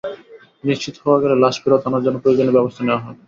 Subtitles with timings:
[0.63, 3.19] নিশ্চিত হওয়া গেলে লাশ ফেরত আনার জন্য প্রয়োজনীয় ব্যবস্থা নেওয়া হবে।